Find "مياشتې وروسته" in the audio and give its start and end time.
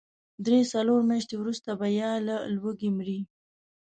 1.09-1.69